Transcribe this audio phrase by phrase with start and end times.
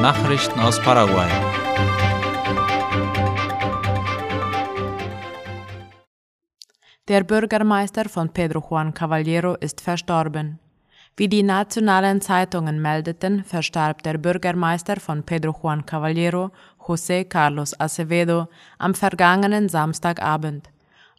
[0.00, 1.28] Nachrichten aus Paraguay.
[7.06, 10.58] Der Bürgermeister von Pedro Juan Caballero ist verstorben.
[11.18, 18.48] Wie die nationalen Zeitungen meldeten, verstarb der Bürgermeister von Pedro Juan Caballero, José Carlos Acevedo,
[18.78, 20.70] am vergangenen Samstagabend.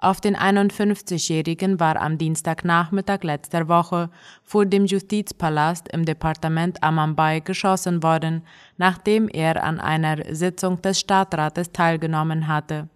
[0.00, 4.10] Auf den 51-Jährigen war am Dienstagnachmittag letzter Woche
[4.44, 8.42] vor dem Justizpalast im Departement Amambay geschossen worden,
[8.76, 12.88] nachdem er an einer Sitzung des Stadtrates teilgenommen hatte.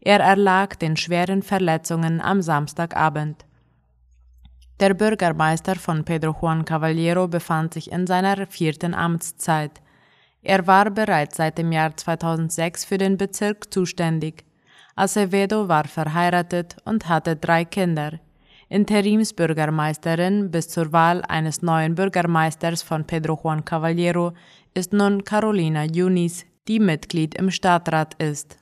[0.00, 3.46] Er erlag den schweren Verletzungen am Samstagabend.
[4.80, 9.80] Der Bürgermeister von Pedro Juan Caballero befand sich in seiner vierten Amtszeit.
[10.42, 14.44] Er war bereits seit dem Jahr 2006 für den Bezirk zuständig.
[14.96, 18.20] Acevedo war verheiratet und hatte drei Kinder.
[18.68, 24.32] Interimsbürgermeisterin bis zur Wahl eines neuen Bürgermeisters von Pedro Juan Caballero
[24.72, 28.58] ist nun Carolina Yunis, die Mitglied im Stadtrat ist.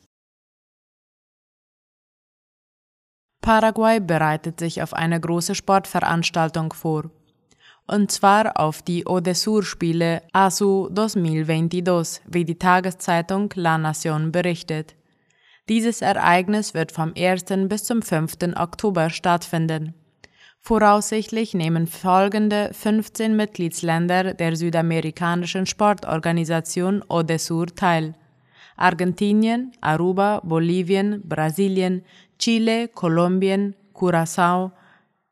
[3.42, 7.10] Paraguay bereitet sich auf eine große Sportveranstaltung vor.
[7.88, 14.94] Und zwar auf die Odesur-Spiele ASU 2022, wie die Tageszeitung La Nación berichtet.
[15.68, 17.44] Dieses Ereignis wird vom 1.
[17.68, 18.56] bis zum 5.
[18.56, 19.94] Oktober stattfinden.
[20.58, 28.14] Voraussichtlich nehmen folgende 15 Mitgliedsländer der südamerikanischen Sportorganisation ODESUR teil.
[28.76, 32.04] Argentinien, Aruba, Bolivien, Brasilien,
[32.38, 34.72] Chile, Kolumbien, Curazao,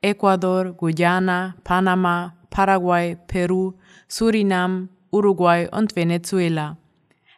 [0.00, 3.72] Ecuador, Guyana, Panama, Paraguay, Peru,
[4.06, 6.76] Surinam, Uruguay und Venezuela.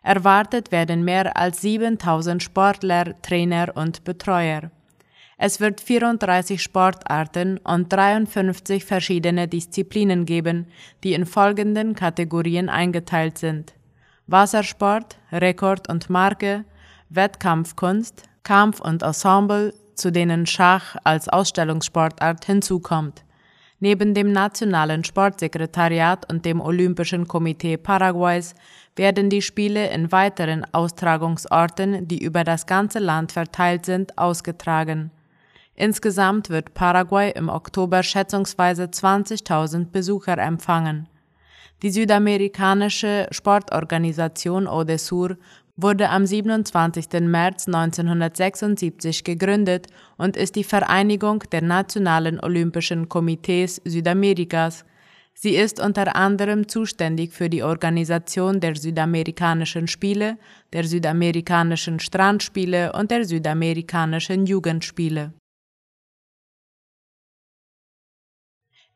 [0.02, 4.70] Erwartet werden mehr als 7000 Sportler, Trainer und Betreuer.
[5.38, 10.66] Es wird 34 Sportarten und 53 verschiedene Disziplinen geben,
[11.02, 13.74] die in folgenden Kategorien eingeteilt sind.
[14.26, 16.64] Wassersport, Rekord und Marke,
[17.08, 23.24] Wettkampfkunst, Kampf und Ensemble, zu denen Schach als Ausstellungssportart hinzukommt.
[23.84, 28.54] Neben dem Nationalen Sportsekretariat und dem Olympischen Komitee Paraguays
[28.94, 35.10] werden die Spiele in weiteren Austragungsorten, die über das ganze Land verteilt sind, ausgetragen.
[35.74, 41.08] Insgesamt wird Paraguay im Oktober schätzungsweise 20.000 Besucher empfangen.
[41.82, 45.36] Die südamerikanische Sportorganisation Odesur
[45.76, 47.20] wurde am 27.
[47.20, 49.86] März 1976 gegründet
[50.18, 54.84] und ist die Vereinigung der nationalen Olympischen Komitees Südamerikas.
[55.34, 60.36] Sie ist unter anderem zuständig für die Organisation der Südamerikanischen Spiele,
[60.74, 65.32] der Südamerikanischen Strandspiele und der Südamerikanischen Jugendspiele.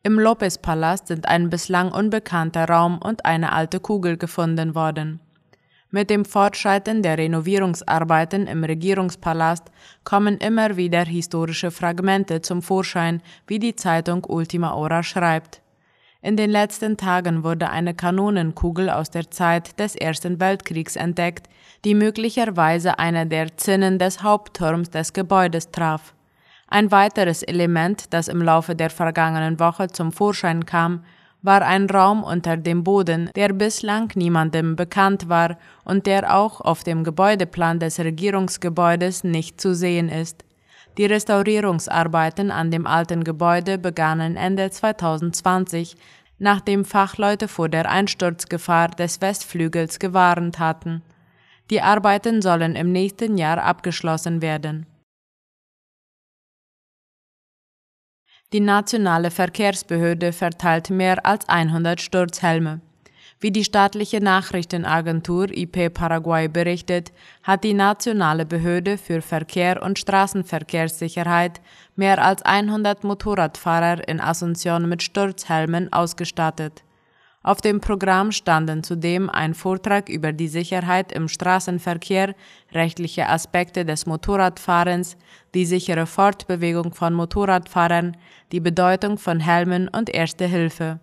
[0.03, 5.21] Im Lopez-Palast sind ein bislang unbekannter Raum und eine alte Kugel gefunden worden.
[5.97, 9.65] Mit dem Fortschreiten der Renovierungsarbeiten im Regierungspalast
[10.05, 15.63] kommen immer wieder historische Fragmente zum Vorschein, wie die Zeitung Ultima Hora schreibt.
[16.21, 21.49] In den letzten Tagen wurde eine Kanonenkugel aus der Zeit des Ersten Weltkriegs entdeckt,
[21.87, 26.13] die möglicherweise eine der Zinnen des Hauptturms des Gebäudes traf.
[26.69, 31.05] Ein weiteres Element, das im Laufe der vergangenen Woche zum Vorschein kam,
[31.47, 36.83] war ein Raum unter dem Boden, der bislang niemandem bekannt war und der auch auf
[36.83, 40.45] dem Gebäudeplan des Regierungsgebäudes nicht zu sehen ist.
[40.99, 45.97] Die Restaurierungsarbeiten an dem alten Gebäude begannen Ende 2020,
[46.39, 51.03] nachdem Fachleute vor der Einsturzgefahr des Westflügels gewarnt hatten.
[51.71, 54.87] Die Arbeiten sollen im nächsten Jahr abgeschlossen werden.
[58.53, 62.81] Die nationale Verkehrsbehörde verteilt mehr als 100 Sturzhelme.
[63.41, 67.13] Wie die staatliche Nachrichtenagentur IP Paraguay berichtet,
[67.43, 71.61] hat die nationale Behörde für Verkehr und Straßenverkehrssicherheit
[71.97, 76.86] mehr als 100 Motorradfahrer in Asunción mit Sturzhelmen ausgestattet.
[77.47, 82.35] Auf dem Programm standen zudem ein Vortrag über die Sicherheit im Straßenverkehr,
[82.73, 85.17] rechtliche Aspekte des Motorradfahrens,
[85.55, 88.17] die sichere Fortbewegung von Motorradfahrern,
[88.51, 90.99] die Bedeutung von Helmen und Erste Hilfe.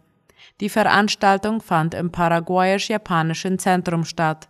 [0.60, 4.50] Die Veranstaltung fand im paraguayisch-japanischen Zentrum statt.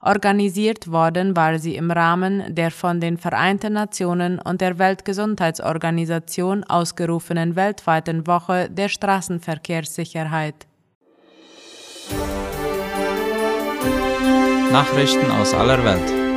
[0.00, 7.54] Organisiert worden war sie im Rahmen der von den Vereinten Nationen und der Weltgesundheitsorganisation ausgerufenen
[7.54, 10.67] weltweiten Woche der Straßenverkehrssicherheit.
[14.72, 16.28] Nachrichten aus aller Welt.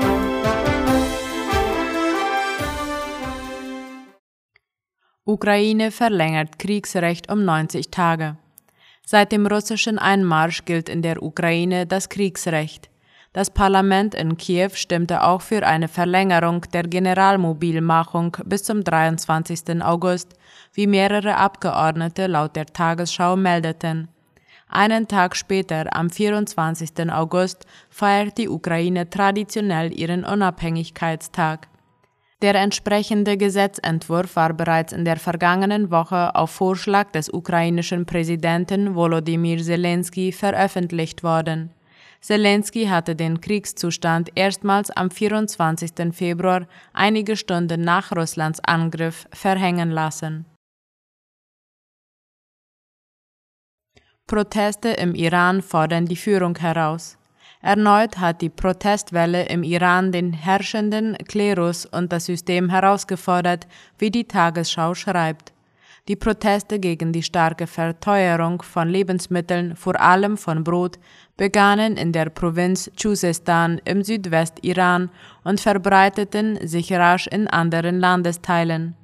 [5.25, 8.37] Ukraine verlängert Kriegsrecht um 90 Tage.
[9.05, 12.89] Seit dem russischen Einmarsch gilt in der Ukraine das Kriegsrecht.
[13.33, 19.83] Das Parlament in Kiew stimmte auch für eine Verlängerung der Generalmobilmachung bis zum 23.
[19.83, 20.35] August,
[20.73, 24.07] wie mehrere Abgeordnete laut der Tagesschau meldeten.
[24.73, 27.11] Einen Tag später, am 24.
[27.11, 31.67] August, feiert die Ukraine traditionell ihren Unabhängigkeitstag.
[32.41, 39.61] Der entsprechende Gesetzentwurf war bereits in der vergangenen Woche auf Vorschlag des ukrainischen Präsidenten Volodymyr
[39.61, 41.71] Zelensky veröffentlicht worden.
[42.21, 45.91] Zelensky hatte den Kriegszustand erstmals am 24.
[46.13, 50.45] Februar, einige Stunden nach Russlands Angriff, verhängen lassen.
[54.31, 57.17] Proteste im Iran fordern die Führung heraus.
[57.61, 63.67] Erneut hat die Protestwelle im Iran den herrschenden Klerus und das System herausgefordert,
[63.97, 65.51] wie die Tagesschau schreibt.
[66.07, 70.97] Die Proteste gegen die starke Verteuerung von Lebensmitteln, vor allem von Brot,
[71.35, 75.09] begannen in der Provinz Chuzestan im Südwest-Iran
[75.43, 78.95] und verbreiteten sich rasch in anderen Landesteilen.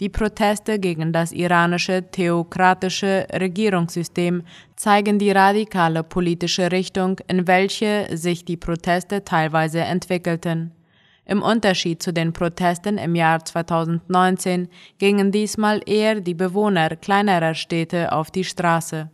[0.00, 4.44] Die Proteste gegen das iranische theokratische Regierungssystem
[4.76, 10.72] zeigen die radikale politische Richtung, in welche sich die Proteste teilweise entwickelten.
[11.24, 14.68] Im Unterschied zu den Protesten im Jahr 2019
[14.98, 19.10] gingen diesmal eher die Bewohner kleinerer Städte auf die Straße.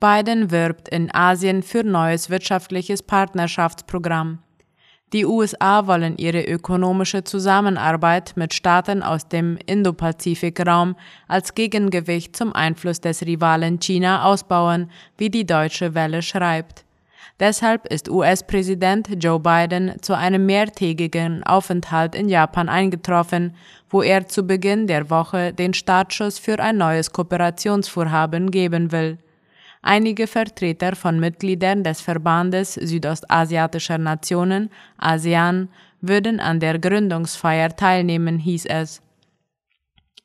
[0.00, 4.40] Biden wirbt in Asien für neues wirtschaftliches Partnerschaftsprogramm.
[5.12, 10.96] Die USA wollen ihre ökonomische Zusammenarbeit mit Staaten aus dem Indo-Pazifik-Raum
[11.28, 16.84] als Gegengewicht zum Einfluss des Rivalen China ausbauen, wie die Deutsche Welle schreibt.
[17.38, 23.54] Deshalb ist US-Präsident Joe Biden zu einem mehrtägigen Aufenthalt in Japan eingetroffen,
[23.88, 29.18] wo er zu Beginn der Woche den Startschuss für ein neues Kooperationsvorhaben geben will.
[29.88, 34.68] Einige Vertreter von Mitgliedern des Verbandes südostasiatischer Nationen,
[34.98, 35.68] ASEAN,
[36.00, 39.00] würden an der Gründungsfeier teilnehmen, hieß es.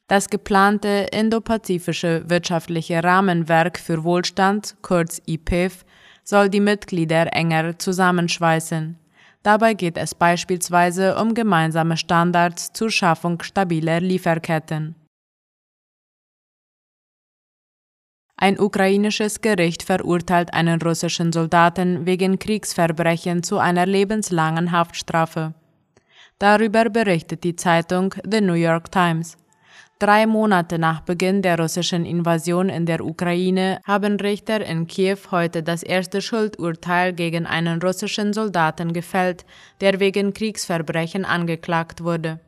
[0.07, 5.85] Das geplante Indopazifische wirtschaftliche Rahmenwerk für Wohlstand, kurz IPEF,
[6.23, 8.97] soll die Mitglieder enger zusammenschweißen.
[9.43, 14.95] Dabei geht es beispielsweise um gemeinsame Standards zur Schaffung stabiler Lieferketten.
[18.43, 25.53] Ein ukrainisches Gericht verurteilt einen russischen Soldaten wegen Kriegsverbrechen zu einer lebenslangen Haftstrafe.
[26.39, 29.38] Darüber berichtet die Zeitung The New York Times.
[29.99, 35.61] Drei Monate nach Beginn der russischen Invasion in der Ukraine haben Richter in Kiew heute
[35.61, 39.45] das erste Schuldurteil gegen einen russischen Soldaten gefällt,
[39.81, 42.39] der wegen Kriegsverbrechen angeklagt wurde.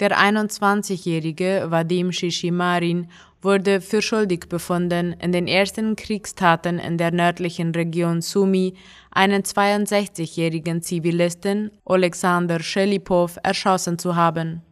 [0.00, 3.08] Der 21-jährige Vadim Shishimarin
[3.42, 8.74] wurde für schuldig befunden, in den ersten Kriegstaten in der nördlichen Region Sumy
[9.10, 14.62] einen 62-jährigen Zivilisten, Alexander Shelipov, erschossen zu haben.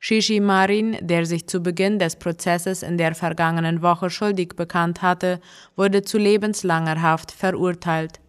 [0.00, 5.40] Shishimarin, der sich zu Beginn des Prozesses in der vergangenen Woche schuldig bekannt hatte,
[5.76, 8.20] wurde zu lebenslanger Haft verurteilt.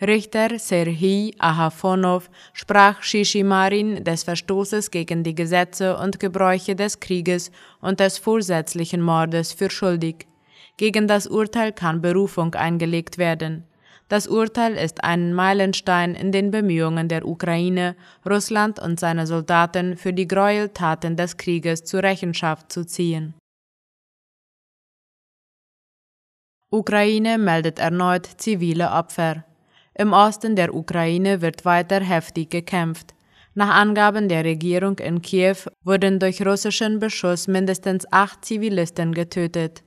[0.00, 7.50] Richter Serhii Ahafonov sprach Shishimarin des Verstoßes gegen die Gesetze und Gebräuche des Krieges
[7.80, 10.28] und des vorsätzlichen Mordes für schuldig.
[10.76, 13.64] Gegen das Urteil kann Berufung eingelegt werden.
[14.08, 20.12] Das Urteil ist ein Meilenstein in den Bemühungen der Ukraine, Russland und seine Soldaten für
[20.12, 23.34] die Gräueltaten des Krieges zur Rechenschaft zu ziehen.
[26.70, 29.47] Ukraine meldet erneut zivile Opfer.
[30.00, 33.14] Im Osten der Ukraine wird weiter heftig gekämpft.
[33.54, 39.82] Nach Angaben der Regierung in Kiew wurden durch russischen Beschuss mindestens acht Zivilisten getötet.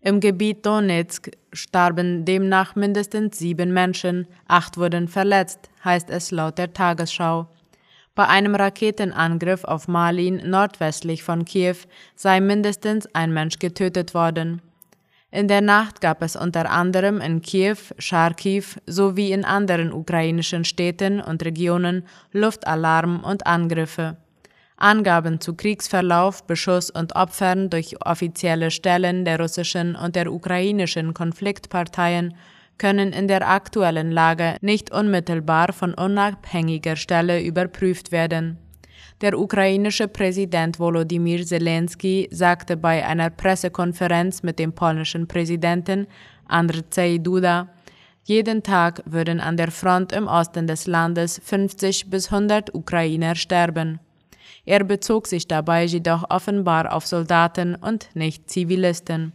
[0.00, 6.72] Im Gebiet Donetsk starben demnach mindestens sieben Menschen, acht wurden verletzt, heißt es laut der
[6.72, 7.48] Tagesschau.
[8.14, 11.76] Bei einem Raketenangriff auf Malin nordwestlich von Kiew
[12.14, 14.62] sei mindestens ein Mensch getötet worden.
[15.36, 21.20] In der Nacht gab es unter anderem in Kiew, Charkiw sowie in anderen ukrainischen Städten
[21.20, 24.16] und Regionen Luftalarm und Angriffe.
[24.78, 32.34] Angaben zu Kriegsverlauf, Beschuss und Opfern durch offizielle Stellen der russischen und der ukrainischen Konfliktparteien
[32.78, 38.56] können in der aktuellen Lage nicht unmittelbar von unabhängiger Stelle überprüft werden.
[39.22, 46.06] Der ukrainische Präsident Volodymyr Zelensky sagte bei einer Pressekonferenz mit dem polnischen Präsidenten
[46.46, 47.68] Andrzej Duda,
[48.24, 54.00] jeden Tag würden an der Front im Osten des Landes 50 bis 100 Ukrainer sterben.
[54.66, 59.32] Er bezog sich dabei jedoch offenbar auf Soldaten und nicht Zivilisten.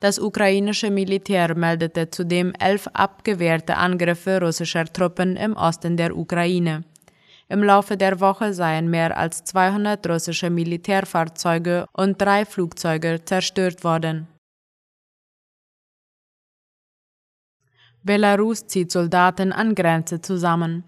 [0.00, 6.82] Das ukrainische Militär meldete zudem elf abgewehrte Angriffe russischer Truppen im Osten der Ukraine.
[7.48, 14.26] Im Laufe der Woche seien mehr als 200 russische Militärfahrzeuge und drei Flugzeuge zerstört worden.
[18.02, 20.84] Belarus zieht Soldaten an Grenze zusammen.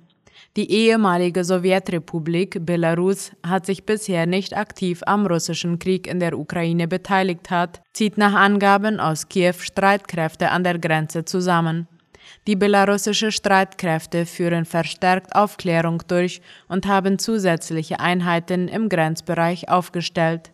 [0.57, 6.89] Die ehemalige Sowjetrepublik Belarus hat sich bisher nicht aktiv am russischen Krieg in der Ukraine
[6.89, 11.87] beteiligt hat, zieht nach Angaben aus Kiew Streitkräfte an der Grenze zusammen.
[12.47, 20.53] Die belarussische Streitkräfte führen verstärkt Aufklärung durch und haben zusätzliche Einheiten im Grenzbereich aufgestellt.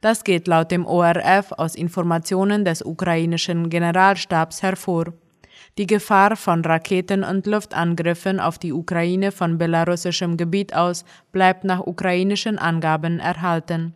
[0.00, 5.14] Das geht laut dem ORF aus Informationen des ukrainischen Generalstabs hervor.
[5.78, 11.80] Die Gefahr von Raketen- und Luftangriffen auf die Ukraine von belarussischem Gebiet aus bleibt nach
[11.80, 13.94] ukrainischen Angaben erhalten.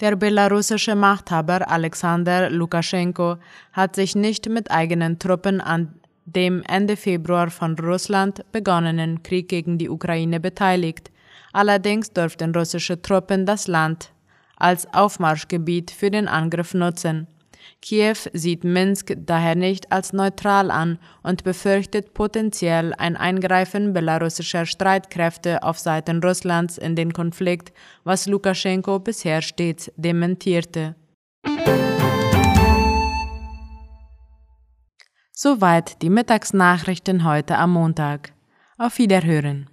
[0.00, 3.36] Der belarussische Machthaber Alexander Lukaschenko
[3.72, 9.78] hat sich nicht mit eigenen Truppen an dem Ende Februar von Russland begonnenen Krieg gegen
[9.78, 11.12] die Ukraine beteiligt.
[11.52, 14.10] Allerdings dürften russische Truppen das Land
[14.56, 17.28] als Aufmarschgebiet für den Angriff nutzen.
[17.84, 25.62] Kiew sieht Minsk daher nicht als neutral an und befürchtet potenziell ein Eingreifen belarussischer Streitkräfte
[25.62, 30.94] auf Seiten Russlands in den Konflikt, was Lukaschenko bisher stets dementierte.
[35.32, 38.32] Soweit die Mittagsnachrichten heute am Montag.
[38.78, 39.68] Auf Wiederhören.